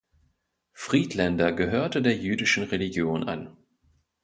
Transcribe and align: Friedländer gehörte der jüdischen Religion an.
Friedländer 0.73 1.51
gehörte 1.53 2.01
der 2.01 2.17
jüdischen 2.17 2.63
Religion 2.63 3.23
an. 3.29 3.55